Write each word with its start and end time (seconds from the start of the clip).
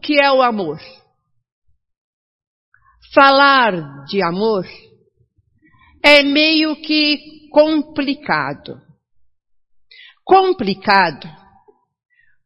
que 0.00 0.20
é 0.20 0.30
o 0.32 0.42
amor. 0.42 0.78
Falar 3.14 4.04
de 4.04 4.22
amor 4.22 4.66
é 6.02 6.22
meio 6.22 6.76
que 6.76 7.48
complicado. 7.50 8.80
Complicado 10.24 11.28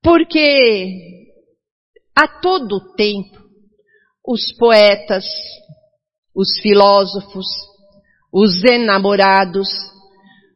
porque 0.05 1.31
a 2.15 2.29
todo 2.29 2.95
tempo 2.95 3.43
os 4.27 4.53
poetas, 4.59 5.25
os 6.35 6.61
filósofos, 6.61 7.47
os 8.31 8.63
enamorados 8.65 9.69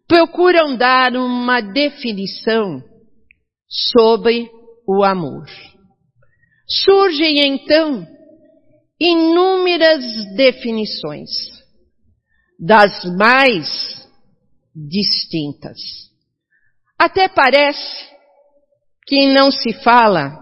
procuram 0.07 0.77
dar 0.77 1.16
uma 1.16 1.62
definição 1.62 2.83
sobre 3.66 4.51
o 4.87 5.02
amor. 5.02 5.46
Surgem 6.69 7.41
então 7.47 8.07
inúmeras 9.01 10.05
definições, 10.35 11.31
das 12.59 13.05
mais 13.17 14.07
distintas. 14.75 15.79
Até 16.99 17.29
parece 17.29 18.09
que 19.07 19.33
não 19.33 19.51
se 19.51 19.73
fala 19.83 20.37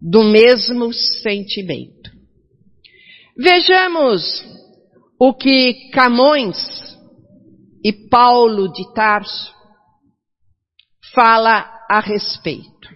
do 0.00 0.22
mesmo 0.22 0.92
sentimento. 0.92 2.10
Vejamos 3.36 4.22
o 5.18 5.34
que 5.34 5.90
Camões 5.90 6.56
e 7.84 7.92
Paulo 7.92 8.72
de 8.72 8.94
Tarso 8.94 9.54
fala 11.14 11.84
a 11.90 12.00
respeito. 12.00 12.88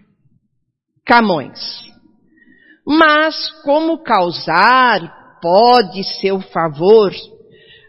Camões. 1.04 1.89
Mas 2.86 3.50
como 3.62 4.02
causar 4.02 5.38
pode 5.40 6.04
seu 6.20 6.40
favor 6.40 7.12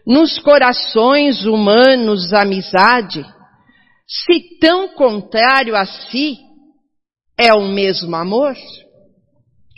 nos 0.06 0.38
corações 0.38 1.44
humanos 1.44 2.32
amizade, 2.32 3.24
se 4.06 4.58
tão 4.58 4.88
contrário 4.94 5.76
a 5.76 5.86
si 5.86 6.36
é 7.38 7.54
o 7.54 7.68
mesmo 7.68 8.14
amor? 8.14 8.54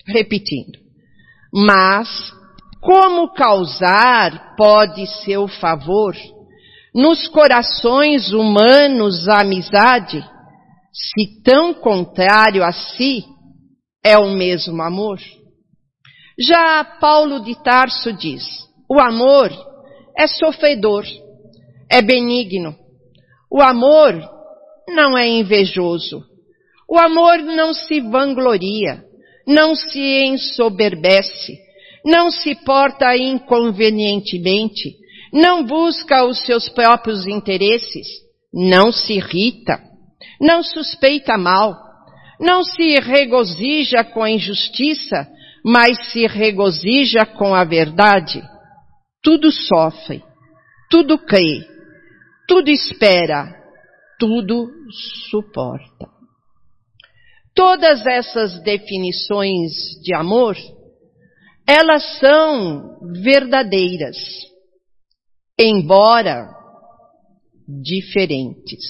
Repetindo. 0.06 0.78
Mas 1.52 2.08
como 2.80 3.32
causar 3.32 4.54
pode 4.56 5.06
seu 5.24 5.46
favor 5.48 6.14
nos 6.94 7.26
corações 7.28 8.32
humanos 8.32 9.28
amizade, 9.28 10.24
se 10.92 11.42
tão 11.42 11.74
contrário 11.74 12.62
a 12.62 12.72
si 12.72 13.24
é 14.04 14.18
o 14.18 14.30
mesmo 14.30 14.82
amor? 14.82 15.18
Já 16.38 16.84
Paulo 16.84 17.40
de 17.40 17.54
Tarso 17.62 18.12
diz, 18.12 18.44
o 18.90 19.00
amor 19.00 19.50
é 20.18 20.26
sofredor, 20.26 21.04
é 21.90 22.02
benigno. 22.02 22.76
O 23.50 23.62
amor 23.62 24.14
não 24.88 25.16
é 25.16 25.28
invejoso. 25.28 26.24
O 26.88 26.98
amor 26.98 27.38
não 27.38 27.72
se 27.72 28.00
vangloria, 28.00 29.04
não 29.46 29.74
se 29.74 30.00
ensoberbece, 30.26 31.58
não 32.04 32.30
se 32.30 32.54
porta 32.56 33.16
inconvenientemente, 33.16 34.96
não 35.32 35.64
busca 35.64 36.24
os 36.24 36.44
seus 36.44 36.68
próprios 36.68 37.26
interesses, 37.26 38.06
não 38.52 38.92
se 38.92 39.14
irrita, 39.14 39.80
não 40.40 40.62
suspeita 40.62 41.38
mal, 41.38 41.83
não 42.44 42.62
se 42.62 43.00
regozija 43.00 44.04
com 44.04 44.22
a 44.22 44.30
injustiça, 44.30 45.26
mas 45.64 46.12
se 46.12 46.26
regozija 46.26 47.24
com 47.24 47.54
a 47.54 47.64
verdade. 47.64 48.42
Tudo 49.22 49.50
sofre, 49.50 50.22
tudo 50.90 51.18
crê, 51.18 51.66
tudo 52.46 52.68
espera, 52.68 53.46
tudo 54.18 54.70
suporta. 55.30 56.12
Todas 57.54 58.04
essas 58.04 58.62
definições 58.62 59.72
de 60.02 60.14
amor, 60.14 60.54
elas 61.66 62.18
são 62.18 62.98
verdadeiras, 63.22 64.18
embora 65.58 66.50
diferentes. 67.66 68.84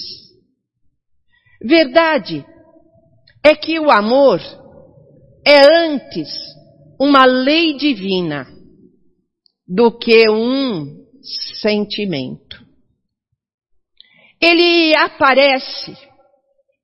Verdade 1.63 2.45
é 3.45 3.55
que 3.55 3.79
o 3.79 3.91
amor 3.91 4.41
é 5.47 5.59
antes 5.87 6.31
uma 6.99 7.27
lei 7.27 7.77
divina 7.77 8.47
do 9.69 9.93
que 9.99 10.31
um 10.31 11.05
sentimento. 11.61 12.65
Ele 14.41 14.97
aparece 14.97 15.95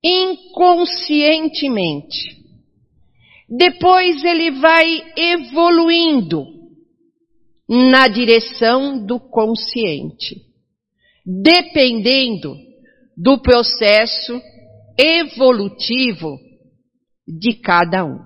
inconscientemente. 0.04 2.38
Depois 3.48 4.22
ele 4.22 4.50
vai 4.53 5.12
evoluindo 5.16 6.44
na 7.69 8.06
direção 8.09 9.04
do 9.06 9.19
consciente, 9.19 10.37
dependendo 11.25 12.54
do 13.16 13.41
processo 13.41 14.38
evolutivo 14.98 16.49
de 17.38 17.54
cada 17.60 18.04
um. 18.04 18.18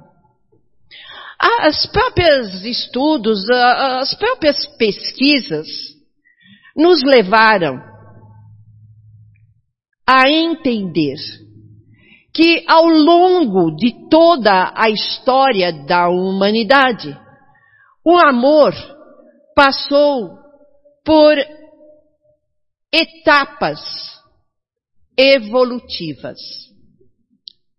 As 1.38 1.86
próprias 1.86 2.64
estudos, 2.64 3.48
as 3.50 4.14
próprias 4.14 4.66
pesquisas 4.78 5.66
nos 6.76 7.02
levaram 7.02 7.80
a 10.06 10.28
entender 10.28 11.16
que 12.32 12.64
ao 12.66 12.86
longo 12.86 13.76
de 13.76 14.08
toda 14.08 14.72
a 14.74 14.90
história 14.90 15.72
da 15.86 16.08
humanidade, 16.08 17.16
o 18.04 18.16
amor 18.16 18.74
passou 19.54 20.36
por 21.04 21.36
etapas 22.92 23.80
evolutivas, 25.16 26.38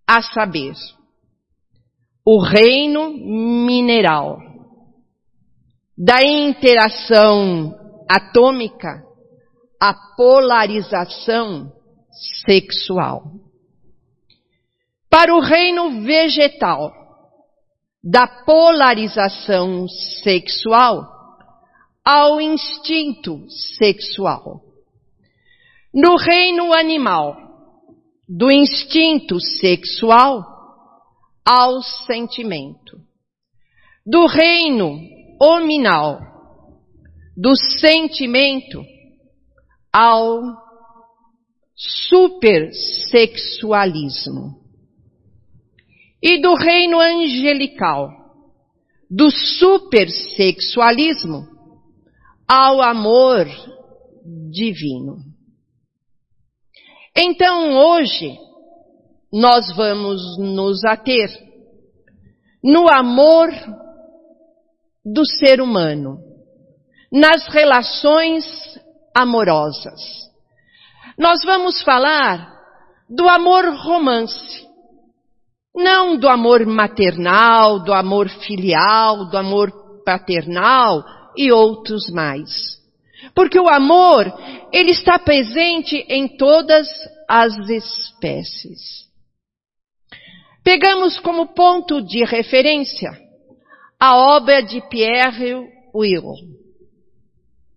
a 0.07 0.21
saber, 0.21 0.73
o 2.25 2.39
reino 2.39 3.11
mineral, 3.13 4.39
da 5.95 6.23
interação 6.23 7.73
atômica, 8.09 9.03
a 9.79 9.93
polarização 10.17 11.71
sexual 12.45 13.23
para 15.09 15.33
o 15.33 15.39
reino 15.39 16.01
vegetal 16.01 16.91
da 18.03 18.27
polarização 18.27 19.87
sexual 20.21 21.07
ao 22.03 22.41
instinto 22.41 23.49
sexual. 23.77 24.61
No 25.93 26.17
reino 26.17 26.73
animal, 26.73 27.37
do 28.27 28.51
instinto 28.51 29.39
sexual 29.39 30.54
ao 31.45 31.81
sentimento. 31.81 32.97
Do 34.05 34.25
reino 34.25 34.99
hominal, 35.39 36.19
do 37.37 37.55
sentimento 37.55 38.83
ao 39.93 40.41
supersexualismo 41.75 44.59
e 46.21 46.41
do 46.41 46.53
reino 46.55 46.99
angelical, 46.99 48.09
do 49.09 49.29
supersexualismo 49.29 51.47
ao 52.47 52.81
amor 52.81 53.45
divino. 54.49 55.17
Então 57.15 57.77
hoje 57.77 58.35
nós 59.37 59.69
vamos 59.75 60.37
nos 60.37 60.85
ater 60.85 61.29
no 62.63 62.89
amor 62.89 63.49
do 65.03 65.25
ser 65.25 65.59
humano, 65.59 66.19
nas 67.11 67.45
relações 67.49 68.45
amorosas. 69.13 69.99
Nós 71.19 71.43
vamos 71.43 71.83
falar 71.83 72.49
do 73.09 73.27
amor 73.27 73.65
romance, 73.75 74.65
não 75.75 76.15
do 76.15 76.29
amor 76.29 76.65
maternal, 76.65 77.83
do 77.83 77.91
amor 77.91 78.29
filial, 78.29 79.25
do 79.25 79.37
amor 79.37 79.69
paternal 80.05 81.03
e 81.35 81.51
outros 81.51 82.09
mais. 82.09 82.79
Porque 83.35 83.59
o 83.59 83.67
amor, 83.67 84.33
ele 84.71 84.91
está 84.91 85.19
presente 85.19 86.05
em 86.07 86.37
todas 86.37 86.87
as 87.27 87.53
espécies. 87.69 89.04
Pegamos 90.65 91.19
como 91.19 91.53
ponto 91.53 92.01
de 92.01 92.25
referência 92.25 93.11
a 93.99 94.17
obra 94.17 94.63
de 94.63 94.81
Pierre 94.89 95.53
Will, 95.93 96.23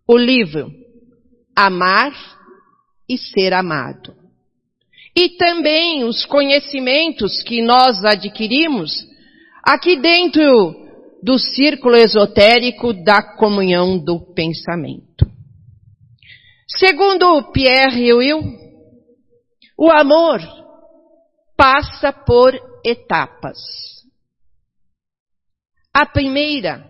o 0.08 0.16
livro 0.16 0.70
Amar 1.54 2.14
e 3.06 3.18
Ser 3.18 3.52
Amado. 3.52 4.16
E 5.14 5.36
também 5.36 6.02
os 6.02 6.24
conhecimentos 6.24 7.42
que 7.42 7.60
nós 7.60 8.02
adquirimos 8.06 9.06
aqui 9.62 9.96
dentro 9.96 10.74
do 11.22 11.38
círculo 11.38 11.94
esotérico 11.94 12.94
da 12.94 13.22
comunhão 13.36 13.98
do 13.98 14.32
pensamento. 14.32 15.30
Segundo 16.66 17.52
Pierre 17.52 18.14
Will, 18.14 18.40
o 19.76 19.90
amor 19.90 20.40
passa 21.54 22.12
por 22.12 22.67
etapas. 22.84 23.58
A 25.92 26.06
primeira 26.06 26.88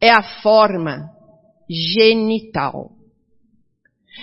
é 0.00 0.10
a 0.10 0.40
forma 0.40 1.10
genital. 1.68 2.92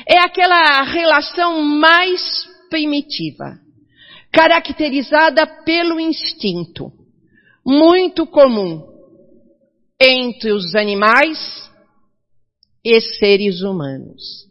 É 0.08 0.20
aquela 0.20 0.82
relação 0.84 1.62
mais 1.62 2.22
primitiva, 2.70 3.60
caracterizada 4.32 5.46
pelo 5.64 6.00
instinto, 6.00 6.92
muito 7.66 8.26
comum 8.26 8.84
entre 10.00 10.52
os 10.52 10.76
animais 10.76 11.40
e 12.84 13.00
seres 13.00 13.62
humanos. 13.62 14.46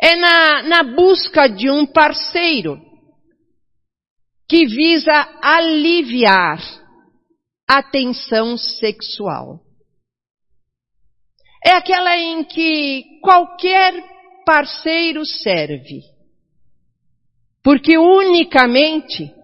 É 0.00 0.16
na, 0.16 0.62
na 0.62 0.82
busca 0.82 1.46
de 1.48 1.70
um 1.70 1.86
parceiro 1.86 2.80
que 4.48 4.66
visa 4.66 5.12
aliviar 5.42 6.58
a 7.68 7.82
tensão 7.82 8.56
sexual. 8.56 9.60
É 11.64 11.72
aquela 11.72 12.16
em 12.16 12.44
que 12.44 13.20
qualquer 13.22 13.94
parceiro 14.44 15.24
serve, 15.24 16.02
porque 17.62 17.96
unicamente 17.96 19.34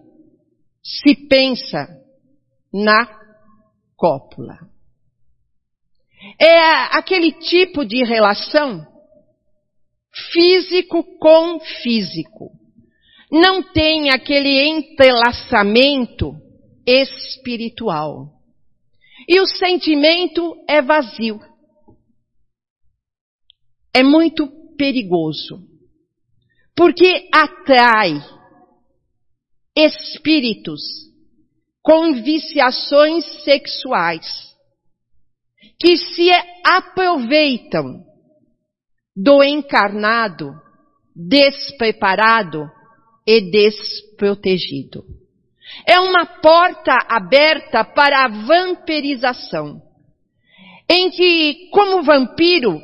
se 0.83 1.27
pensa 1.27 1.87
na 2.71 3.07
cópula. 3.95 4.59
É 6.39 6.59
aquele 6.95 7.31
tipo 7.31 7.83
de 7.83 8.03
relação 8.03 8.85
físico 10.31 11.03
com 11.17 11.59
físico. 11.81 12.60
Não 13.31 13.63
tem 13.71 14.09
aquele 14.09 14.59
entrelaçamento 14.67 16.35
espiritual. 16.85 18.29
E 19.27 19.39
o 19.39 19.45
sentimento 19.45 20.55
é 20.67 20.81
vazio. 20.81 21.39
É 23.93 24.03
muito 24.03 24.47
perigoso. 24.75 25.65
Porque 26.75 27.29
atrai 27.33 28.21
espíritos 29.75 30.81
com 31.81 32.13
viciações 32.21 33.25
sexuais 33.43 34.51
que 35.79 35.95
se 35.95 36.29
aproveitam 36.63 38.03
do 39.15 39.43
encarnado 39.43 40.51
despreparado 41.15 42.69
e 43.31 43.39
desprotegido. 43.49 45.05
É 45.87 45.97
uma 46.01 46.25
porta 46.25 46.91
aberta 47.07 47.85
para 47.85 48.25
a 48.25 48.27
vampirização, 48.27 49.81
em 50.89 51.09
que, 51.09 51.69
como 51.71 52.03
vampiro, 52.03 52.77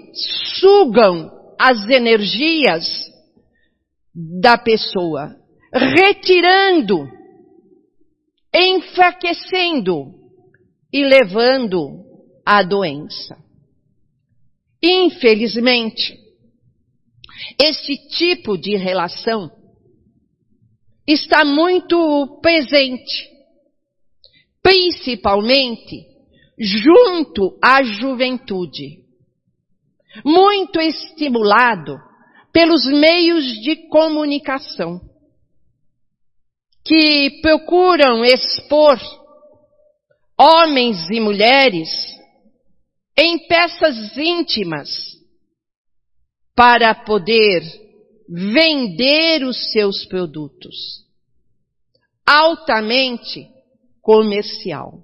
sugam 0.60 1.30
as 1.60 1.86
energias 1.90 2.88
da 4.42 4.58
pessoa, 4.58 5.36
retirando, 5.74 7.10
enfraquecendo 8.56 10.14
e 10.94 11.04
levando 11.04 12.06
à 12.46 12.64
doença. 12.64 13.38
Infelizmente, 14.82 16.18
esse 17.62 17.98
tipo 18.10 18.58
de 18.58 18.78
relação 18.78 19.57
está 21.08 21.46
muito 21.46 22.40
presente, 22.42 23.30
principalmente 24.62 26.06
junto 26.60 27.58
à 27.64 27.82
juventude, 27.82 29.06
muito 30.26 30.82
estimulado 30.82 31.96
pelos 32.52 32.86
meios 32.86 33.46
de 33.62 33.88
comunicação, 33.88 35.00
que 36.84 37.40
procuram 37.42 38.26
expor 38.26 39.00
homens 40.38 41.10
e 41.10 41.20
mulheres 41.20 41.90
em 43.18 43.48
peças 43.48 44.18
íntimas 44.18 44.90
para 46.56 46.94
poder 46.94 47.87
vender 48.28 49.44
os 49.44 49.72
seus 49.72 50.06
produtos. 50.06 51.06
Altamente 52.26 53.48
comercial. 54.02 55.00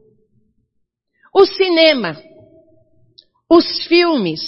O 1.33 1.45
cinema, 1.45 2.21
os 3.49 3.85
filmes, 3.87 4.41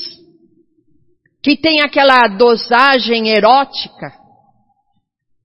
que 1.41 1.55
tem 1.55 1.81
aquela 1.81 2.27
dosagem 2.27 3.29
erótica 3.29 4.11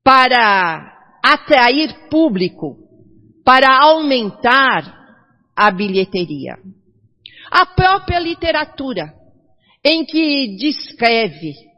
para 0.02 1.18
atrair 1.22 2.08
público, 2.08 2.76
para 3.44 3.82
aumentar 3.82 4.98
a 5.54 5.70
bilheteria. 5.70 6.56
A 7.50 7.66
própria 7.66 8.18
literatura, 8.18 9.12
em 9.84 10.04
que 10.04 10.56
descreve 10.56 11.69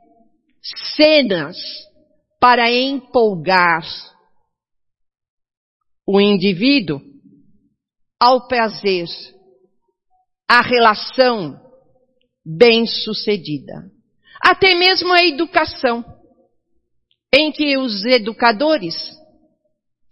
cenas 0.97 1.57
para 2.41 2.71
empolgar 2.71 3.83
o 6.07 6.21
indivíduo 6.21 7.01
ao 8.21 8.47
prazer, 8.47 9.07
à 10.49 10.61
relação 10.61 11.61
bem-sucedida. 12.45 13.91
Até 14.41 14.75
mesmo 14.75 15.13
a 15.13 15.25
educação, 15.25 16.05
em 17.33 17.51
que 17.51 17.79
os 17.79 18.05
educadores 18.05 18.95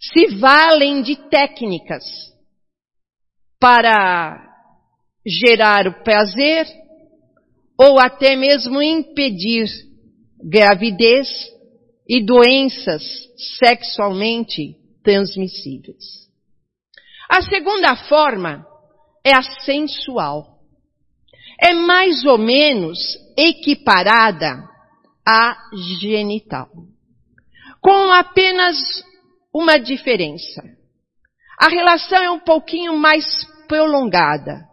se 0.00 0.38
valem 0.38 1.02
de 1.02 1.16
técnicas 1.28 2.04
para 3.58 4.48
gerar 5.26 5.86
o 5.86 6.02
prazer 6.02 6.66
ou 7.78 8.00
até 8.00 8.34
mesmo 8.34 8.80
impedir 8.80 9.89
gravidez 10.42 11.28
e 12.08 12.24
doenças 12.24 13.02
sexualmente 13.58 14.76
transmissíveis. 15.02 16.28
A 17.28 17.42
segunda 17.42 17.94
forma 18.08 18.66
é 19.24 19.32
a 19.32 19.42
sensual. 19.42 20.58
É 21.60 21.72
mais 21.72 22.24
ou 22.24 22.38
menos 22.38 22.98
equiparada 23.36 24.64
à 25.26 25.56
genital. 26.00 26.68
Com 27.80 28.12
apenas 28.12 28.76
uma 29.54 29.78
diferença. 29.78 30.62
A 31.58 31.68
relação 31.68 32.18
é 32.22 32.30
um 32.30 32.40
pouquinho 32.40 32.96
mais 32.96 33.24
prolongada, 33.68 34.64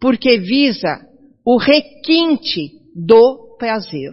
porque 0.00 0.38
visa 0.38 1.04
o 1.44 1.56
requinte 1.56 2.70
do 2.94 3.56
prazer. 3.58 4.12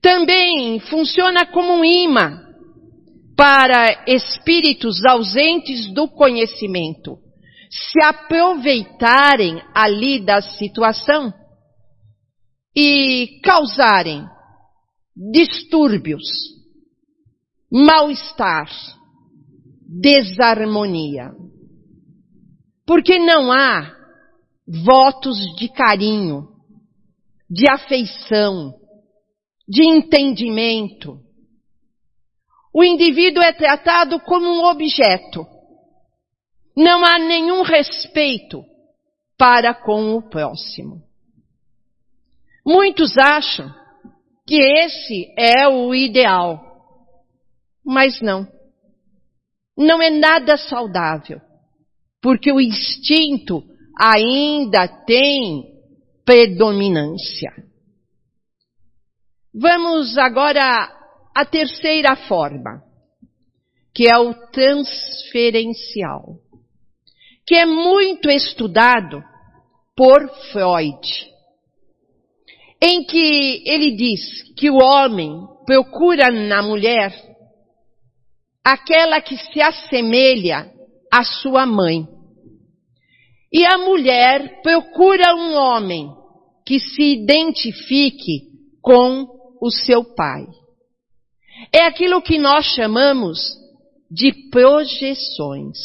Também 0.00 0.78
funciona 0.80 1.46
como 1.46 1.72
um 1.72 1.84
imã 1.84 2.48
para 3.36 4.04
espíritos 4.06 5.04
ausentes 5.04 5.92
do 5.92 6.08
conhecimento 6.08 7.18
se 7.70 8.02
aproveitarem 8.02 9.62
ali 9.74 10.24
da 10.24 10.40
situação 10.40 11.32
e 12.74 13.40
causarem 13.42 14.24
distúrbios, 15.32 16.24
mal-estar, 17.70 18.68
desarmonia. 19.86 21.32
Porque 22.86 23.18
não 23.18 23.52
há 23.52 23.92
votos 24.84 25.36
de 25.56 25.68
carinho, 25.68 26.48
de 27.50 27.68
afeição, 27.70 28.77
de 29.68 29.84
entendimento. 29.84 31.20
o 32.72 32.84
indivíduo 32.84 33.42
é 33.42 33.52
tratado 33.52 34.20
como 34.20 34.46
um 34.46 34.64
objeto. 34.64 35.44
Não 36.76 37.04
há 37.04 37.18
nenhum 37.18 37.62
respeito 37.62 38.64
para 39.36 39.74
com 39.74 40.14
o 40.14 40.22
próximo. 40.28 41.02
Muitos 42.64 43.16
acham 43.18 43.68
que 44.46 44.60
esse 44.60 45.34
é 45.36 45.66
o 45.66 45.94
ideal, 45.94 46.60
mas 47.84 48.20
não. 48.20 48.46
Não 49.76 50.00
é 50.00 50.10
nada 50.10 50.56
saudável, 50.56 51.40
porque 52.22 52.52
o 52.52 52.60
instinto 52.60 53.62
ainda 53.98 54.86
tem 55.04 55.64
predominância. 56.24 57.67
Vamos 59.60 60.16
agora 60.16 60.88
à 61.34 61.44
terceira 61.44 62.14
forma, 62.14 62.80
que 63.92 64.06
é 64.08 64.16
o 64.16 64.32
transferencial, 64.52 66.36
que 67.44 67.56
é 67.56 67.66
muito 67.66 68.30
estudado 68.30 69.20
por 69.96 70.28
Freud, 70.52 71.00
em 72.80 73.02
que 73.02 73.64
ele 73.66 73.96
diz 73.96 74.20
que 74.56 74.70
o 74.70 74.76
homem 74.76 75.36
procura 75.66 76.30
na 76.30 76.62
mulher 76.62 77.12
aquela 78.64 79.20
que 79.20 79.36
se 79.36 79.60
assemelha 79.60 80.72
à 81.12 81.24
sua 81.24 81.66
mãe. 81.66 82.06
E 83.52 83.66
a 83.66 83.76
mulher 83.76 84.62
procura 84.62 85.34
um 85.34 85.56
homem 85.56 86.12
que 86.64 86.78
se 86.78 87.02
identifique 87.02 88.46
com 88.80 89.37
o 89.60 89.70
seu 89.70 90.04
pai. 90.14 90.46
É 91.72 91.84
aquilo 91.86 92.22
que 92.22 92.38
nós 92.38 92.64
chamamos 92.66 93.38
de 94.10 94.32
projeções. 94.50 95.76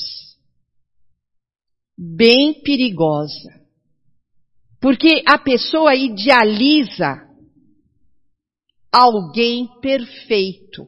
Bem 1.98 2.62
perigosa. 2.62 3.62
Porque 4.80 5.24
a 5.28 5.38
pessoa 5.38 5.96
idealiza 5.96 7.16
alguém 8.92 9.68
perfeito, 9.80 10.88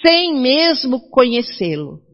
sem 0.00 0.34
mesmo 0.34 1.10
conhecê-lo 1.10 2.08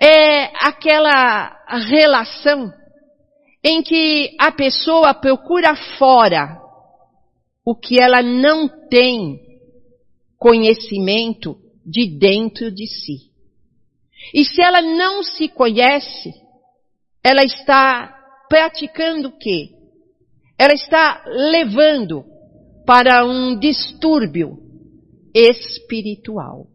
é 0.00 0.44
aquela 0.64 1.56
relação 1.88 2.72
em 3.64 3.82
que 3.82 4.36
a 4.38 4.52
pessoa 4.52 5.12
procura 5.12 5.74
fora 5.98 6.56
o 7.70 7.74
que 7.74 8.00
ela 8.00 8.22
não 8.22 8.66
tem 8.88 9.42
conhecimento 10.38 11.60
de 11.84 12.18
dentro 12.18 12.72
de 12.72 12.86
si. 12.86 13.30
E 14.32 14.42
se 14.42 14.62
ela 14.62 14.80
não 14.80 15.22
se 15.22 15.50
conhece, 15.50 16.32
ela 17.22 17.44
está 17.44 18.08
praticando 18.48 19.28
o 19.28 19.38
quê? 19.38 19.68
Ela 20.58 20.72
está 20.72 21.22
levando 21.26 22.24
para 22.86 23.26
um 23.26 23.58
distúrbio 23.58 24.56
espiritual. 25.34 26.68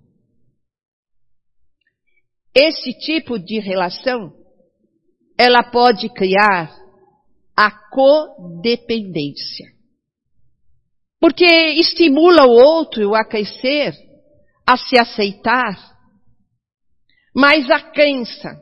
Esse 2.53 2.93
tipo 2.99 3.39
de 3.39 3.59
relação, 3.59 4.31
ela 5.39 5.63
pode 5.71 6.07
criar 6.09 6.71
a 7.57 7.71
codependência. 7.89 9.72
Porque 11.23 11.45
estimula 11.79 12.45
o 12.45 12.51
outro 12.51 13.15
a 13.15 13.23
crescer, 13.23 13.93
a 14.67 14.75
se 14.75 14.99
aceitar, 14.99 15.73
mas 17.33 17.71
a 17.71 17.79
crença 17.79 18.61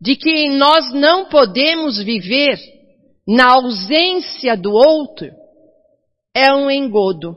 de 0.00 0.14
que 0.14 0.48
nós 0.48 0.92
não 0.92 1.28
podemos 1.28 1.98
viver 1.98 2.56
na 3.26 3.54
ausência 3.54 4.56
do 4.56 4.70
outro 4.70 5.26
é 6.32 6.54
um 6.54 6.70
engodo. 6.70 7.36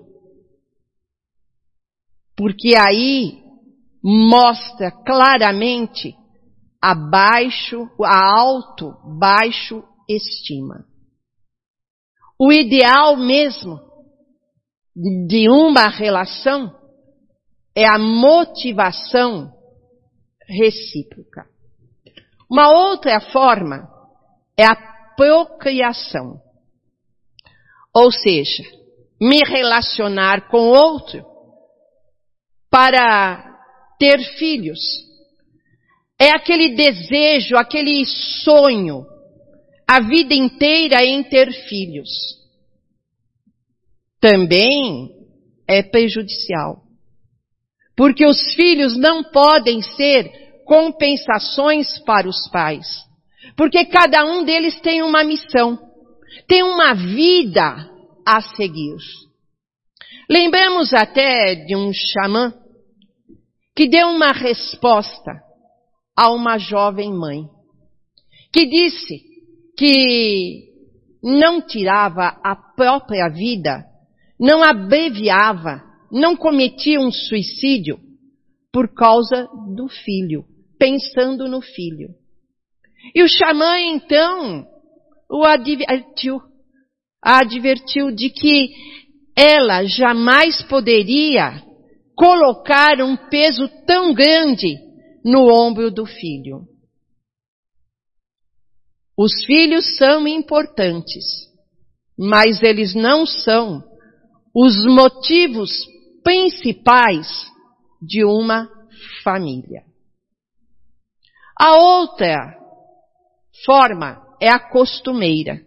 Porque 2.37 2.75
aí 2.77 3.41
mostra 4.03 4.91
claramente 4.91 6.15
a 6.79 6.93
baixo, 6.93 7.89
a 8.03 8.39
alto, 8.39 8.93
baixo 9.17 9.83
estima. 10.07 10.85
O 12.39 12.53
ideal 12.53 13.17
mesmo 13.17 13.90
de 14.95 15.49
uma 15.49 15.87
relação 15.87 16.75
é 17.75 17.87
a 17.87 17.97
motivação 17.97 19.51
recíproca. 20.47 21.45
Uma 22.49 22.69
outra 22.69 23.21
forma 23.31 23.89
é 24.57 24.65
a 24.65 24.75
procriação. 25.15 26.41
Ou 27.93 28.11
seja, 28.11 28.63
me 29.19 29.39
relacionar 29.45 30.49
com 30.49 30.69
outro 30.69 31.25
para 32.69 33.59
ter 33.97 34.19
filhos. 34.37 34.79
É 36.19 36.31
aquele 36.31 36.75
desejo, 36.75 37.55
aquele 37.55 38.05
sonho, 38.43 39.05
a 39.87 39.99
vida 39.99 40.33
inteira 40.33 41.03
em 41.03 41.23
ter 41.23 41.51
filhos. 41.67 42.40
Também 44.21 45.09
é 45.67 45.81
prejudicial. 45.81 46.83
Porque 47.97 48.25
os 48.25 48.53
filhos 48.53 48.97
não 48.97 49.23
podem 49.23 49.81
ser 49.81 50.31
compensações 50.65 51.99
para 52.05 52.29
os 52.29 52.47
pais. 52.49 52.87
Porque 53.57 53.85
cada 53.85 54.23
um 54.23 54.45
deles 54.45 54.79
tem 54.79 55.01
uma 55.01 55.23
missão, 55.23 55.77
tem 56.47 56.63
uma 56.63 56.93
vida 56.93 57.89
a 58.25 58.41
seguir. 58.41 58.95
Lembramos 60.29 60.93
até 60.93 61.55
de 61.55 61.75
um 61.75 61.91
xamã 61.91 62.53
que 63.75 63.87
deu 63.89 64.07
uma 64.07 64.31
resposta 64.31 65.41
a 66.15 66.31
uma 66.31 66.57
jovem 66.57 67.11
mãe, 67.11 67.43
que 68.53 68.65
disse 68.65 69.21
que 69.77 70.69
não 71.23 71.61
tirava 71.61 72.39
a 72.43 72.55
própria 72.55 73.27
vida, 73.29 73.85
não 74.41 74.63
abreviava, 74.63 75.83
não 76.11 76.35
cometia 76.35 76.99
um 76.99 77.11
suicídio 77.11 77.99
por 78.73 78.91
causa 78.91 79.47
do 79.75 79.87
filho, 79.87 80.43
pensando 80.79 81.47
no 81.47 81.61
filho. 81.61 82.09
E 83.13 83.21
o 83.21 83.27
xamã 83.27 83.79
então 83.79 84.65
o 85.29 85.43
advertiu, 85.43 86.41
advertiu 87.21 88.09
de 88.11 88.31
que 88.31 88.69
ela 89.35 89.83
jamais 89.83 90.63
poderia 90.63 91.63
colocar 92.15 92.99
um 92.99 93.15
peso 93.15 93.69
tão 93.85 94.11
grande 94.11 94.75
no 95.23 95.47
ombro 95.53 95.91
do 95.91 96.05
filho. 96.05 96.67
Os 99.15 99.45
filhos 99.45 99.97
são 99.97 100.27
importantes, 100.27 101.23
mas 102.17 102.63
eles 102.63 102.95
não 102.95 103.25
são 103.25 103.90
os 104.53 104.85
motivos 104.85 105.71
principais 106.23 107.27
de 108.01 108.23
uma 108.23 108.69
família. 109.23 109.83
A 111.59 111.75
outra 111.77 112.57
forma 113.65 114.21
é 114.41 114.49
a 114.49 114.59
costumeira. 114.59 115.61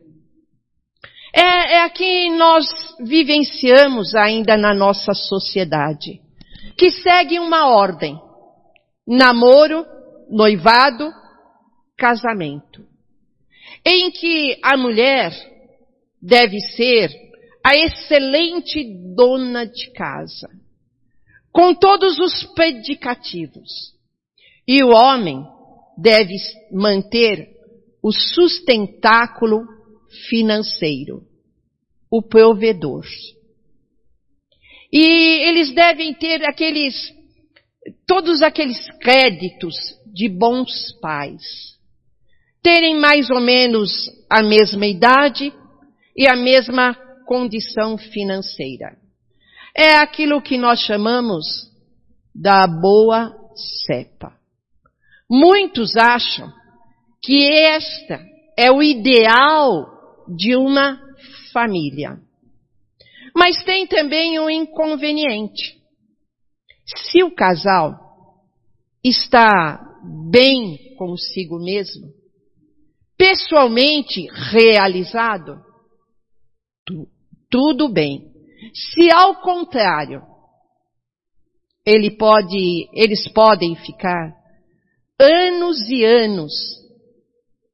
É, 1.33 1.75
é 1.75 1.83
a 1.83 1.91
que 1.91 2.31
nós 2.31 2.67
vivenciamos 3.00 4.14
ainda 4.14 4.57
na 4.57 4.75
nossa 4.75 5.14
sociedade 5.14 6.25
que 6.76 6.91
segue 6.91 7.38
uma 7.38 7.69
ordem: 7.69 8.19
namoro, 9.07 9.85
noivado, 10.31 11.11
casamento. 11.97 12.85
Em 13.85 14.11
que 14.11 14.59
a 14.62 14.76
mulher 14.76 15.33
deve 16.21 16.59
ser 16.61 17.11
a 17.64 17.75
excelente 17.75 18.85
dona 19.16 19.64
de 19.64 19.90
casa, 19.92 20.50
com 21.50 21.75
todos 21.75 22.18
os 22.18 22.44
predicativos. 22.54 23.94
E 24.68 24.85
o 24.85 24.90
homem 24.90 25.42
deve 25.97 26.35
manter 26.71 27.49
o 28.02 28.12
sustentáculo 28.12 29.64
financeiro, 30.28 31.23
o 32.11 32.21
provedor. 32.21 33.06
E 34.92 35.49
eles 35.49 35.73
devem 35.73 36.12
ter 36.12 36.44
aqueles, 36.44 36.94
todos 38.06 38.42
aqueles 38.42 38.90
créditos 38.99 39.75
de 40.12 40.28
bons 40.28 40.92
pais. 41.00 41.42
Terem 42.62 42.99
mais 42.99 43.30
ou 43.30 43.40
menos 43.40 44.11
a 44.28 44.42
mesma 44.42 44.87
idade 44.87 45.52
e 46.16 46.28
a 46.28 46.37
mesma 46.37 47.04
condição 47.25 47.97
financeira. 47.97 48.97
É 49.76 49.95
aquilo 49.97 50.40
que 50.40 50.57
nós 50.57 50.81
chamamos 50.81 51.45
da 52.35 52.66
boa 52.66 53.35
cepa. 53.87 54.33
Muitos 55.28 55.97
acham 55.97 56.52
que 57.23 57.50
esta 57.50 58.21
é 58.57 58.71
o 58.71 58.83
ideal 58.83 59.87
de 60.28 60.54
uma 60.54 61.00
família. 61.52 62.19
Mas 63.35 63.62
tem 63.64 63.87
também 63.87 64.38
um 64.38 64.49
inconveniente. 64.49 65.76
Se 66.87 67.23
o 67.23 67.35
casal 67.35 67.99
está 69.02 69.81
bem 70.31 70.95
consigo 70.97 71.59
mesmo, 71.59 72.12
pessoalmente 73.16 74.28
realizado, 74.50 75.61
tudo 77.55 77.89
bem. 77.89 78.33
Se 78.75 79.13
ao 79.13 79.41
contrário, 79.41 80.21
ele 81.87 82.11
pode, 82.17 82.89
eles 82.93 83.33
podem 83.33 83.77
ficar 83.77 84.35
anos 85.21 85.89
e 85.89 86.05
anos 86.05 86.53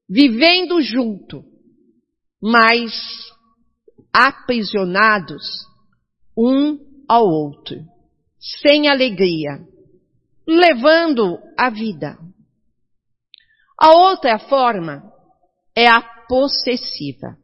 vivendo 0.06 0.82
junto, 0.82 1.42
mas 2.42 2.92
aprisionados 4.12 5.42
um 6.36 6.78
ao 7.08 7.24
outro, 7.24 7.76
sem 8.38 8.86
alegria, 8.86 9.66
levando 10.46 11.38
a 11.56 11.70
vida. 11.70 12.18
A 13.80 13.94
outra 13.94 14.38
forma 14.40 15.10
é 15.74 15.88
a 15.88 16.02
possessiva. 16.28 17.39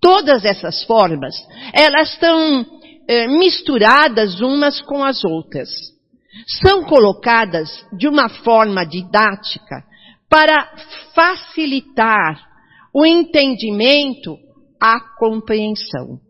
Todas 0.00 0.44
essas 0.44 0.84
formas, 0.84 1.34
elas 1.72 2.12
estão 2.12 2.66
é, 3.08 3.26
misturadas 3.26 4.40
umas 4.40 4.80
com 4.80 5.04
as 5.04 5.24
outras. 5.24 5.68
São 6.64 6.84
colocadas 6.84 7.68
de 7.92 8.08
uma 8.08 8.28
forma 8.28 8.84
didática 8.84 9.84
para 10.28 10.72
facilitar 11.14 12.48
o 12.92 13.04
entendimento, 13.04 14.38
a 14.80 14.98
compreensão. 15.18 16.20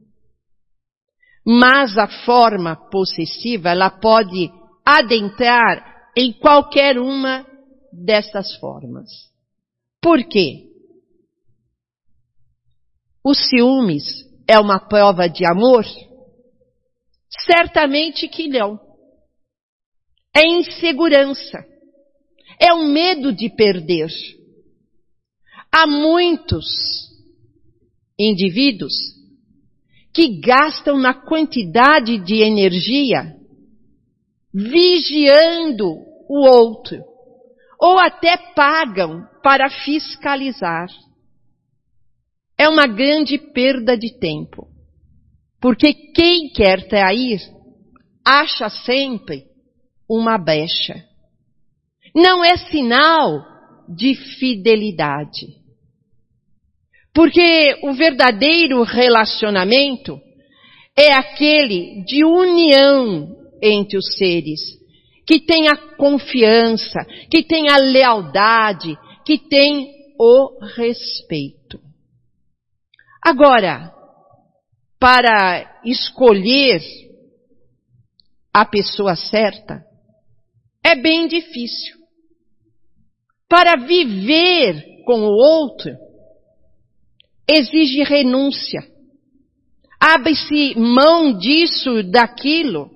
Mas 1.45 1.97
a 1.99 2.07
forma 2.25 2.77
possessiva, 2.91 3.71
ela 3.71 3.91
pode 3.91 4.51
adentrar 4.85 6.11
em 6.17 6.33
qualquer 6.33 6.99
uma 6.99 7.47
dessas 7.93 8.57
formas. 8.57 9.09
Por 10.01 10.23
quê? 10.25 10.72
O 13.25 13.35
ciúmes 13.35 14.05
é 14.49 14.59
uma 14.59 14.81
prova 14.81 15.29
de 15.29 15.45
amor? 15.45 15.85
Certamente 17.47 18.29
que 18.29 18.49
não. 18.49 18.79
É 20.35 20.47
insegurança. 20.47 21.65
É 22.61 22.73
o 22.73 22.87
medo 22.87 23.33
de 23.33 23.49
perder. 23.51 24.09
Há 25.71 25.87
muitos 25.87 26.67
indivíduos 28.19 28.93
que 30.13 30.41
gastam 30.41 30.99
na 30.99 31.15
quantidade 31.15 32.19
de 32.19 32.43
energia 32.43 33.37
vigiando 34.53 35.87
o 36.29 36.47
outro, 36.47 37.03
ou 37.81 37.99
até 37.99 38.37
pagam 38.55 39.27
para 39.43 39.71
fiscalizar. 39.71 40.89
É 42.63 42.69
uma 42.69 42.87
grande 42.87 43.39
perda 43.39 43.99
de 43.99 44.17
tempo. 44.21 44.69
Porque 45.61 45.93
quem 45.93 46.49
quer 46.55 46.87
trair 46.87 47.41
acha 48.25 48.69
sempre 48.69 49.47
uma 50.09 50.39
brecha. 50.39 50.95
Não 52.15 52.45
é 52.45 52.57
sinal 52.57 53.43
de 53.89 54.15
fidelidade. 54.15 55.49
Porque 57.13 57.81
o 57.83 57.95
verdadeiro 57.95 58.85
relacionamento 58.85 60.21
é 60.97 61.13
aquele 61.15 62.05
de 62.05 62.25
união 62.25 63.27
entre 63.61 63.99
os 63.99 64.07
seres, 64.17 64.61
que 65.27 65.41
tem 65.41 65.67
a 65.67 65.77
confiança, 65.97 67.01
que 67.29 67.43
tem 67.43 67.69
a 67.69 67.77
lealdade, 67.77 68.97
que 69.27 69.37
tem 69.37 69.91
o 70.17 70.65
respeito. 70.77 71.92
Agora, 73.23 73.95
para 74.99 75.81
escolher 75.85 76.81
a 78.53 78.65
pessoa 78.65 79.15
certa 79.15 79.85
é 80.85 80.97
bem 80.97 81.29
difícil. 81.29 81.97
Para 83.49 83.77
viver 83.77 85.05
com 85.05 85.21
o 85.21 85.31
outro 85.31 85.97
exige 87.49 88.03
renúncia. 88.03 88.81
Abre-se 90.01 90.77
mão 90.77 91.39
disso, 91.39 92.03
daquilo. 92.03 92.91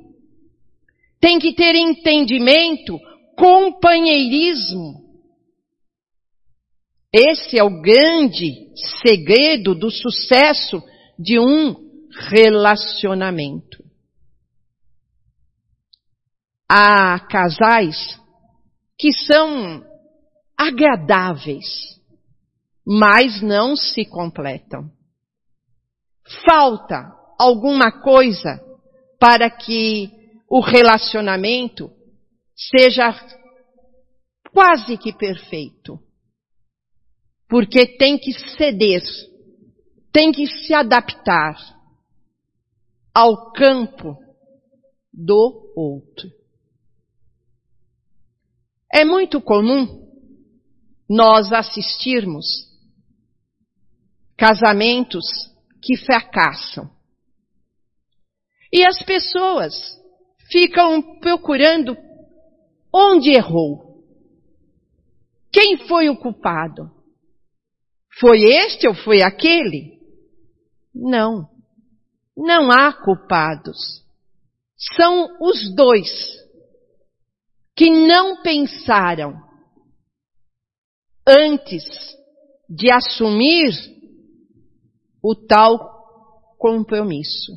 Tem 1.21 1.39
que 1.39 1.55
ter 1.55 1.77
entendimento, 1.77 2.99
companheirismo. 3.37 5.06
Esse 7.19 7.59
é 7.59 7.65
o 7.65 7.81
grande 7.81 8.71
segredo 9.01 9.75
do 9.75 9.91
sucesso 9.91 10.83
de 11.19 11.39
um 11.41 11.75
relacionamento. 12.29 13.83
Há 16.69 17.19
casais 17.21 18.21
que 18.99 19.15
são 19.15 19.83
agradáveis, 20.59 21.65
mas 22.87 23.41
não 23.41 23.77
se 23.77 24.05
completam. 24.05 24.91
Falta 26.47 27.15
alguma 27.39 27.91
coisa 28.03 28.61
para 29.19 29.49
que 29.49 30.11
o 30.51 30.61
relacionamento 30.61 31.91
seja 32.55 33.11
quase 34.53 34.99
que 34.99 35.15
perfeito. 35.15 36.06
Porque 37.49 37.97
tem 37.97 38.19
que 38.19 38.33
ceder, 38.57 39.03
tem 40.13 40.33
que 40.33 40.47
se 40.47 40.75
adaptar 40.75 41.57
ao 43.15 43.53
campo 43.53 44.19
do 45.13 45.73
outro. 45.77 46.29
É 48.93 49.05
muito 49.05 49.41
comum 49.41 50.07
nós 51.09 51.53
assistirmos 51.53 52.45
casamentos 54.37 55.25
que 55.83 55.97
fracassam. 55.97 56.91
E 58.73 58.85
as 58.85 59.03
pessoas 59.03 59.73
ficam 60.51 61.19
procurando 61.21 61.97
onde 62.93 63.31
errou. 63.31 64.05
Quem 65.53 65.87
foi 65.87 66.11
o 66.11 66.17
culpado? 66.19 66.96
Foi 68.19 68.43
este 68.43 68.89
ou 68.89 68.95
foi 68.95 69.23
aquele? 69.23 69.99
Não. 70.95 71.49
Não 72.37 72.71
há 72.71 72.93
culpados. 72.93 74.05
São 74.97 75.37
os 75.41 75.75
dois 75.75 76.11
que 77.75 77.91
não 77.91 78.43
pensaram 78.43 79.35
antes 81.27 81.85
de 82.69 82.91
assumir 82.91 83.73
o 85.23 85.35
tal 85.35 85.79
compromisso. 86.59 87.53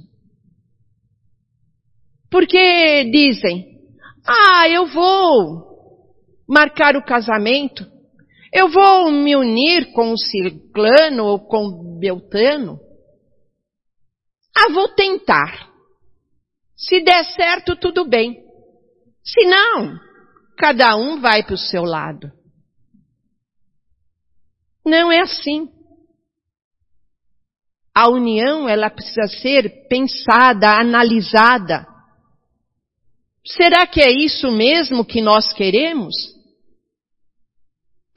Porque 2.29 3.09
dizem, 3.11 3.79
ah, 4.25 4.67
eu 4.69 4.87
vou 4.87 5.69
marcar 6.47 6.95
o 6.95 7.03
casamento, 7.03 7.85
eu 8.51 8.69
vou 8.69 9.11
me 9.11 9.35
unir 9.35 9.91
com 9.93 10.11
o 10.11 10.17
ciclano 10.17 11.25
ou 11.25 11.39
com 11.39 11.65
o 11.65 11.99
beltrano, 11.99 12.79
ah, 14.55 14.71
vou 14.73 14.89
tentar. 14.89 15.69
Se 16.75 17.01
der 17.01 17.23
certo, 17.25 17.75
tudo 17.75 18.07
bem. 18.07 18.43
Se 19.23 19.45
não, 19.45 19.99
cada 20.57 20.95
um 20.95 21.19
vai 21.21 21.43
para 21.43 21.53
o 21.53 21.57
seu 21.57 21.83
lado. 21.83 22.31
Não 24.85 25.11
é 25.11 25.19
assim. 25.19 25.69
A 27.93 28.09
união, 28.09 28.67
ela 28.67 28.89
precisa 28.89 29.27
ser 29.27 29.87
pensada, 29.87 30.79
analisada. 30.79 31.85
Será 33.45 33.85
que 33.85 34.01
é 34.01 34.11
isso 34.11 34.51
mesmo 34.51 35.05
que 35.05 35.21
nós 35.21 35.53
queremos? 35.53 36.15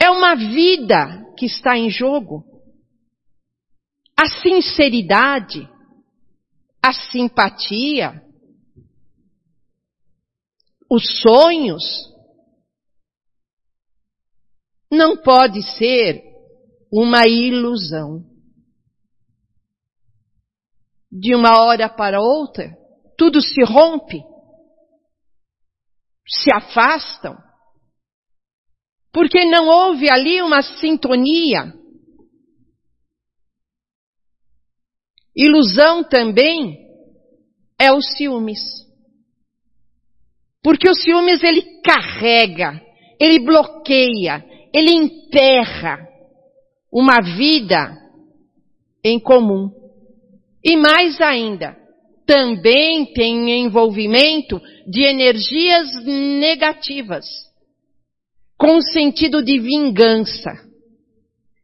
É 0.03 0.11
uma 0.11 0.35
vida 0.35 1.33
que 1.39 1.47
está 1.47 1.79
em 1.79 1.89
jogo. 1.89 2.45
A 4.19 4.27
sinceridade, 4.43 5.69
a 6.83 6.93
simpatia, 6.93 8.21
os 10.91 11.05
sonhos, 11.21 11.85
não 14.91 15.17
pode 15.17 15.63
ser 15.77 16.21
uma 16.93 17.29
ilusão. 17.29 18.25
De 21.13 21.33
uma 21.33 21.61
hora 21.63 21.89
para 21.89 22.21
outra, 22.21 22.77
tudo 23.17 23.41
se 23.41 23.63
rompe, 23.63 24.21
se 26.27 26.53
afastam, 26.53 27.37
porque 29.13 29.45
não 29.45 29.69
houve 29.69 30.11
ali 30.11 30.41
uma 30.41 30.63
sintonia. 30.63 31.75
Ilusão 35.37 36.03
também 36.03 36.79
é 37.79 37.93
o 37.93 38.01
ciúmes. 38.01 38.61
Porque 40.63 40.89
o 40.89 40.95
ciúmes 40.95 41.43
ele 41.43 41.63
carrega, 41.83 42.81
ele 43.21 43.41
bloqueia, 43.41 44.45
ele 44.73 44.93
enterra 44.93 45.99
uma 46.93 47.21
vida 47.21 47.99
em 49.05 49.19
comum. 49.19 49.71
E 50.65 50.77
mais 50.77 51.21
ainda, 51.21 51.77
também 52.25 53.13
tem 53.13 53.65
envolvimento 53.65 54.61
de 54.87 55.03
energias 55.03 55.89
negativas, 56.05 57.27
com 58.63 58.81
sentido 58.81 59.43
de 59.43 59.59
vingança, 59.59 60.53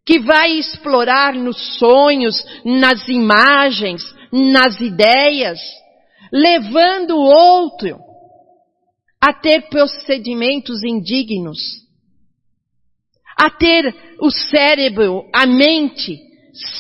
que 0.05 0.19
vai 0.19 0.59
explorar 0.59 1.33
nos 1.33 1.79
sonhos, 1.79 2.45
nas 2.65 3.07
imagens, 3.07 4.03
nas 4.33 4.81
ideias, 4.81 5.61
levando 6.33 7.13
o 7.13 7.23
outro 7.23 8.01
a 9.21 9.33
ter 9.33 9.69
procedimentos 9.69 10.83
indignos, 10.83 11.61
a 13.39 13.49
ter 13.49 13.95
o 14.21 14.29
cérebro, 14.29 15.23
a 15.33 15.47
mente 15.47 16.19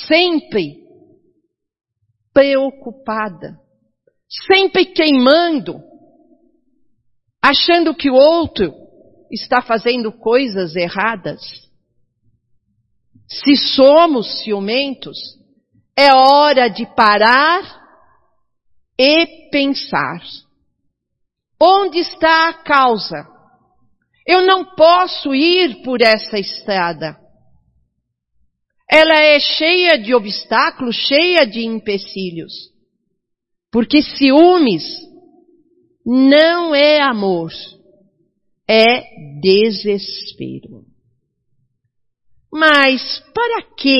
sempre 0.08 0.78
preocupada, 2.34 3.56
sempre 4.48 4.84
queimando, 4.84 5.80
achando 7.40 7.94
que 7.94 8.10
o 8.10 8.14
outro 8.14 8.87
está 9.30 9.62
fazendo 9.62 10.12
coisas 10.12 10.74
erradas. 10.76 11.40
Se 13.28 13.56
somos 13.56 14.42
ciumentos, 14.42 15.18
é 15.96 16.12
hora 16.14 16.68
de 16.68 16.86
parar 16.94 17.62
e 18.98 19.50
pensar. 19.50 20.22
Onde 21.60 21.98
está 21.98 22.48
a 22.48 22.54
causa? 22.54 23.26
Eu 24.26 24.46
não 24.46 24.64
posso 24.74 25.34
ir 25.34 25.82
por 25.82 26.00
essa 26.00 26.38
estrada. 26.38 27.18
Ela 28.90 29.16
é 29.20 29.38
cheia 29.38 29.98
de 29.98 30.14
obstáculos, 30.14 30.96
cheia 30.96 31.46
de 31.46 31.64
empecilhos. 31.64 32.52
Porque 33.70 34.02
ciúmes 34.02 34.84
não 36.06 36.74
é 36.74 37.02
amor, 37.02 37.50
é 38.68 39.40
desespero. 39.40 40.84
Mas 42.52 43.20
para 43.34 43.62
que 43.76 43.98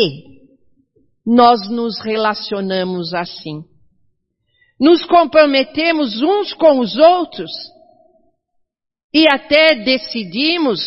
nós 1.25 1.69
nos 1.71 2.01
relacionamos 2.01 3.15
assim? 3.15 3.65
nos 4.79 5.05
comprometemos 5.05 6.23
uns 6.23 6.53
com 6.55 6.79
os 6.79 6.97
outros 6.97 7.51
e 9.13 9.27
até 9.29 9.75
decidimos 9.75 10.81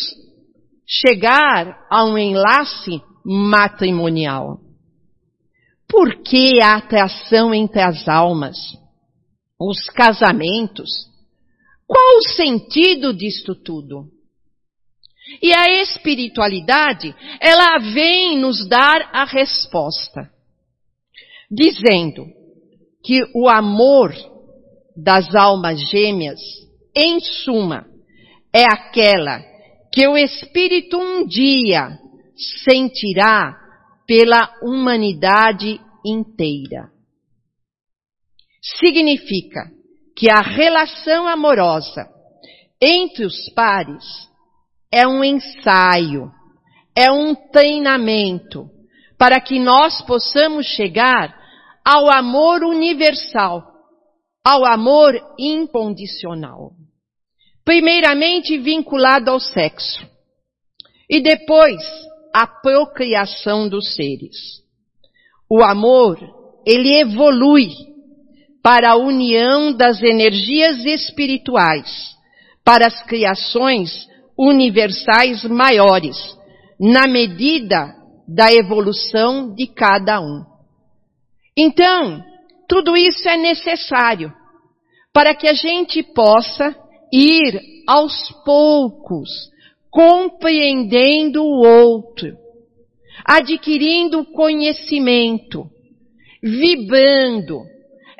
chegar 0.86 1.86
a 1.90 2.04
um 2.04 2.16
enlace 2.16 3.02
matrimonial. 3.24 4.60
Por 5.88 6.22
que 6.22 6.60
a 6.62 6.76
atração 6.76 7.52
entre 7.52 7.82
as 7.82 8.08
almas? 8.08 8.56
Os 9.60 9.84
casamentos? 9.90 10.88
Qual 11.86 12.18
o 12.18 12.28
sentido 12.28 13.12
disto 13.12 13.54
tudo? 13.54 14.08
E 15.40 15.52
a 15.52 15.82
espiritualidade, 15.82 17.14
ela 17.40 17.78
vem 17.78 18.38
nos 18.38 18.68
dar 18.68 19.08
a 19.12 19.24
resposta, 19.24 20.30
dizendo, 21.50 22.26
que 23.04 23.20
o 23.34 23.48
amor 23.48 24.14
das 24.96 25.34
almas 25.34 25.80
gêmeas, 25.90 26.40
em 26.94 27.20
suma, 27.20 27.86
é 28.52 28.64
aquela 28.64 29.42
que 29.92 30.06
o 30.06 30.16
Espírito 30.16 30.98
um 30.98 31.26
dia 31.26 31.98
sentirá 32.64 33.58
pela 34.06 34.54
humanidade 34.62 35.80
inteira. 36.04 36.90
Significa 38.60 39.70
que 40.16 40.30
a 40.30 40.40
relação 40.40 41.26
amorosa 41.26 42.08
entre 42.80 43.24
os 43.24 43.48
pares 43.50 44.04
é 44.90 45.06
um 45.06 45.22
ensaio, 45.22 46.30
é 46.96 47.10
um 47.10 47.34
treinamento 47.34 48.68
para 49.16 49.40
que 49.40 49.58
nós 49.58 50.02
possamos 50.02 50.66
chegar 50.66 51.34
ao 51.84 52.10
amor 52.10 52.62
universal, 52.64 53.64
ao 54.44 54.64
amor 54.64 55.14
incondicional. 55.38 56.72
Primeiramente 57.64 58.58
vinculado 58.58 59.30
ao 59.30 59.38
sexo 59.38 60.04
e 61.08 61.20
depois 61.20 61.80
à 62.34 62.46
procriação 62.46 63.68
dos 63.68 63.94
seres. 63.94 64.62
O 65.48 65.62
amor, 65.62 66.18
ele 66.66 67.00
evolui 67.00 67.68
para 68.62 68.92
a 68.92 68.96
união 68.96 69.72
das 69.72 70.02
energias 70.02 70.84
espirituais, 70.84 72.14
para 72.64 72.86
as 72.86 73.02
criações 73.02 74.08
universais 74.38 75.44
maiores, 75.44 76.16
na 76.78 77.06
medida 77.06 77.94
da 78.26 78.52
evolução 78.52 79.54
de 79.54 79.66
cada 79.66 80.20
um. 80.20 80.44
Então, 81.56 82.22
tudo 82.68 82.96
isso 82.96 83.28
é 83.28 83.36
necessário 83.36 84.32
para 85.12 85.34
que 85.34 85.46
a 85.46 85.52
gente 85.52 86.02
possa 86.02 86.74
ir 87.12 87.60
aos 87.86 88.30
poucos 88.44 89.28
compreendendo 89.90 91.44
o 91.44 91.66
outro, 91.66 92.34
adquirindo 93.26 94.24
conhecimento, 94.24 95.66
vibrando. 96.42 97.60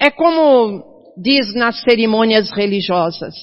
É 0.02 0.10
como 0.10 1.14
diz 1.16 1.54
nas 1.54 1.80
cerimônias 1.82 2.50
religiosas, 2.50 3.36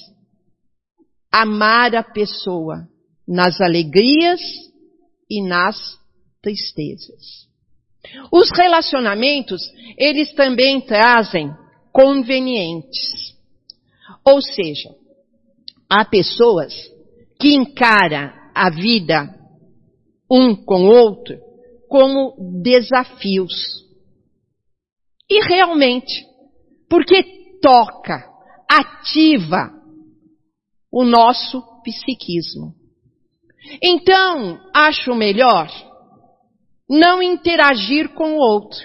amar 1.31 1.95
a 1.95 2.03
pessoa 2.03 2.85
nas 3.25 3.61
alegrias 3.61 4.41
e 5.29 5.41
nas 5.41 5.77
tristezas. 6.41 7.47
Os 8.29 8.49
relacionamentos, 8.51 9.61
eles 9.97 10.33
também 10.33 10.81
trazem 10.81 11.49
convenientes. 11.93 13.37
Ou 14.25 14.41
seja, 14.41 14.89
há 15.89 16.03
pessoas 16.03 16.73
que 17.39 17.55
encaram 17.55 18.33
a 18.53 18.69
vida 18.69 19.33
um 20.29 20.53
com 20.57 20.87
o 20.87 20.91
outro 20.91 21.39
como 21.87 22.61
desafios. 22.61 23.85
E 25.29 25.41
realmente, 25.47 26.28
porque 26.89 27.59
toca, 27.61 28.27
ativa 28.69 29.71
o 30.91 31.03
nosso 31.03 31.61
psiquismo. 31.83 32.73
Então, 33.81 34.59
acho 34.73 35.13
melhor 35.13 35.69
não 36.89 37.21
interagir 37.21 38.09
com 38.15 38.33
o 38.33 38.39
outro, 38.39 38.79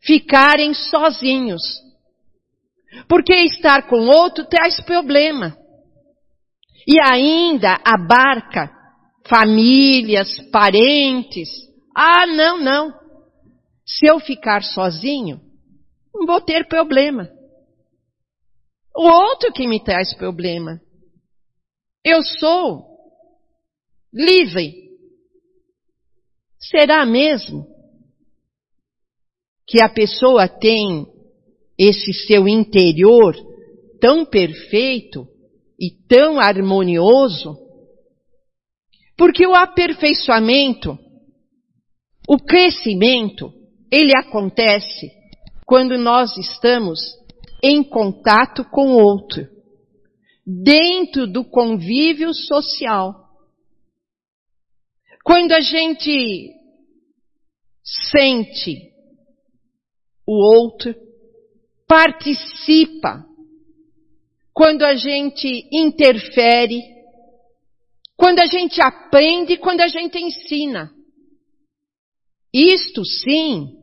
ficarem 0.00 0.72
sozinhos. 0.72 1.62
Porque 3.08 3.34
estar 3.34 3.88
com 3.88 4.06
outro 4.06 4.44
traz 4.46 4.80
problema. 4.82 5.56
E 6.86 6.98
ainda 7.00 7.78
abarca 7.84 8.70
famílias, 9.28 10.40
parentes. 10.50 11.48
Ah, 11.94 12.26
não, 12.26 12.58
não. 12.58 12.94
Se 13.84 14.06
eu 14.06 14.20
ficar 14.20 14.62
sozinho, 14.62 15.40
vou 16.26 16.40
ter 16.40 16.66
problema. 16.68 17.28
O 18.96 19.02
outro 19.02 19.52
que 19.52 19.66
me 19.66 19.82
traz 19.82 20.14
problema. 20.16 20.80
Eu 22.04 22.22
sou 22.22 22.86
livre 24.12 24.88
Será 26.60 27.06
mesmo 27.06 27.66
que 29.66 29.80
a 29.80 29.88
pessoa 29.88 30.48
tem 30.48 31.06
esse 31.78 32.12
seu 32.26 32.48
interior 32.48 33.34
tão 34.00 34.24
perfeito 34.24 35.26
e 35.78 35.90
tão 36.08 36.40
harmonioso, 36.40 37.56
porque 39.16 39.46
o 39.46 39.54
aperfeiçoamento, 39.54 40.98
o 42.28 42.38
crescimento, 42.38 43.52
ele 43.90 44.12
acontece 44.16 45.10
quando 45.68 45.98
nós 45.98 46.34
estamos 46.38 46.98
em 47.62 47.84
contato 47.84 48.64
com 48.70 48.94
o 48.94 49.04
outro, 49.04 49.46
dentro 50.46 51.30
do 51.30 51.44
convívio 51.44 52.32
social. 52.32 53.14
Quando 55.22 55.52
a 55.52 55.60
gente 55.60 56.54
sente 57.84 58.78
o 60.26 60.32
outro, 60.56 60.94
participa, 61.86 63.26
quando 64.54 64.84
a 64.84 64.94
gente 64.94 65.68
interfere, 65.70 66.80
quando 68.16 68.38
a 68.38 68.46
gente 68.46 68.80
aprende, 68.80 69.58
quando 69.58 69.82
a 69.82 69.88
gente 69.88 70.18
ensina. 70.18 70.90
Isto 72.54 73.04
sim 73.04 73.77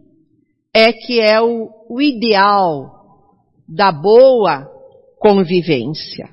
é 0.78 0.92
que 0.92 1.22
é 1.22 1.40
o, 1.40 1.70
o 1.90 2.02
ideal 2.02 2.92
da 3.66 3.94
boa 3.94 4.70
convivência. 5.18 6.28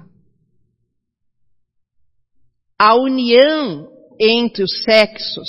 A 2.77 2.97
união 2.97 3.89
entre 4.19 4.65
os 4.65 4.83
sexos 4.83 5.49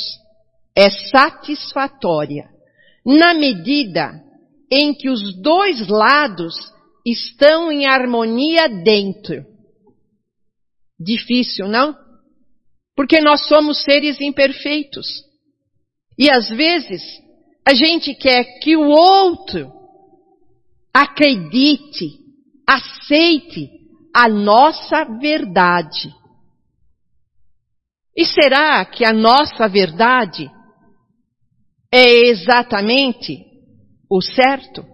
é 0.75 0.91
satisfatória 1.09 2.47
na 3.03 3.33
medida 3.33 4.23
em 4.71 4.93
que 4.93 5.09
os 5.09 5.41
dois 5.41 5.87
lados 5.87 6.53
estão 7.03 7.71
em 7.71 7.87
harmonia 7.87 8.67
dentro. 8.83 9.43
Difícil, 10.99 11.67
não? 11.67 11.97
Porque 12.95 13.19
nós 13.19 13.47
somos 13.47 13.81
seres 13.81 14.21
imperfeitos. 14.21 15.07
E 16.15 16.29
às 16.29 16.47
vezes 16.49 17.22
a 17.65 17.73
gente 17.73 18.13
quer 18.15 18.59
que 18.59 18.75
o 18.75 18.87
outro 18.87 19.71
acredite, 20.93 22.19
aceite 22.67 23.69
a 24.13 24.27
nossa 24.29 25.05
verdade. 25.19 26.13
E 28.15 28.25
será 28.25 28.85
que 28.85 29.03
a 29.03 29.11
nossa 29.11 29.67
verdade 29.67 30.51
é 31.91 32.27
exatamente 32.27 33.43
o 34.09 34.21
certo? 34.21 34.85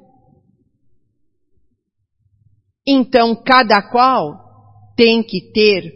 Então, 2.88 3.36
cada 3.44 3.82
qual 3.92 4.50
tem 4.96 5.22
que 5.22 5.52
ter 5.52 5.94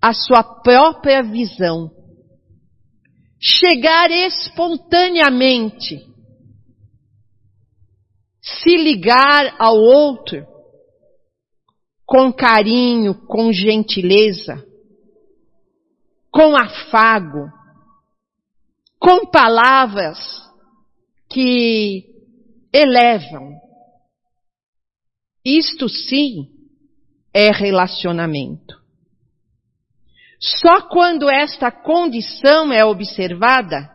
a 0.00 0.12
sua 0.12 0.42
própria 0.42 1.22
visão. 1.22 1.90
Chegar 3.46 4.10
espontaneamente. 4.10 6.08
Se 8.40 8.74
ligar 8.74 9.54
ao 9.58 9.76
outro 9.76 10.46
com 12.06 12.32
carinho, 12.32 13.14
com 13.26 13.52
gentileza, 13.52 14.66
com 16.30 16.56
afago, 16.56 17.50
com 18.98 19.26
palavras 19.26 20.18
que 21.28 22.02
elevam. 22.72 23.60
Isto 25.44 25.86
sim 25.88 26.48
é 27.34 27.50
relacionamento. 27.50 28.83
Só 30.44 30.88
quando 30.88 31.30
esta 31.30 31.70
condição 31.70 32.70
é 32.70 32.84
observada 32.84 33.90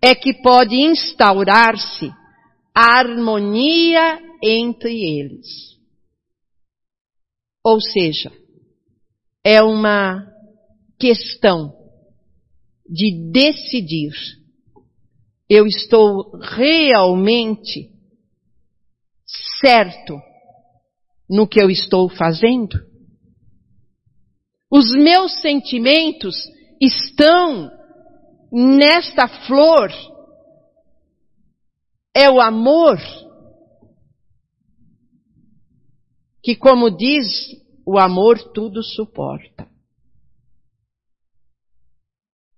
é 0.00 0.14
que 0.14 0.32
pode 0.32 0.76
instaurar-se 0.76 2.08
a 2.72 2.98
harmonia 2.98 4.20
entre 4.40 4.92
eles. 4.92 5.76
Ou 7.64 7.80
seja, 7.80 8.30
é 9.44 9.60
uma 9.60 10.24
questão 11.00 11.74
de 12.88 13.32
decidir. 13.32 14.12
Eu 15.48 15.66
estou 15.66 16.38
realmente 16.38 17.90
certo 19.60 20.16
no 21.28 21.48
que 21.48 21.60
eu 21.60 21.68
estou 21.68 22.08
fazendo? 22.08 22.91
Os 24.72 24.90
meus 24.96 25.38
sentimentos 25.42 26.34
estão 26.80 27.70
nesta 28.50 29.28
flor. 29.46 29.90
É 32.16 32.30
o 32.30 32.40
amor 32.40 32.96
que, 36.42 36.56
como 36.56 36.90
diz, 36.90 37.26
o 37.86 37.98
amor 37.98 38.38
tudo 38.54 38.82
suporta. 38.82 39.68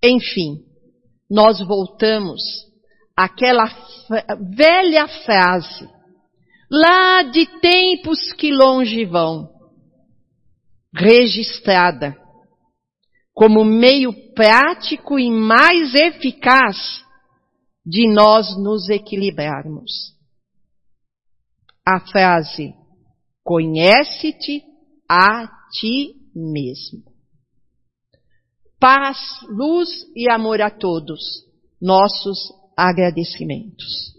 Enfim, 0.01 0.65
nós 1.29 1.59
voltamos 1.67 2.41
àquela 3.17 3.65
velha 4.57 5.09
frase, 5.25 5.89
lá 6.71 7.23
de 7.25 7.47
tempos 7.61 8.33
que 8.35 8.53
longe 8.53 9.05
vão, 9.05 9.54
registrada 10.95 12.17
como 13.33 13.65
meio 13.65 14.13
prático 14.33 15.19
e 15.19 15.31
mais 15.31 15.95
eficaz 15.95 17.05
de 17.85 18.09
nós 18.09 18.57
nos 18.63 18.89
equilibrarmos. 18.89 20.15
A 21.87 22.01
frase, 22.01 22.73
conhece-te 23.43 24.63
a 25.11 25.49
ti 25.73 26.15
mesmo 26.35 27.15
paz, 28.85 29.17
luz 29.49 29.89
e 30.15 30.31
amor 30.31 30.61
a 30.61 30.69
todos. 30.69 31.19
Nossos 31.81 32.53
agradecimentos. 32.77 34.13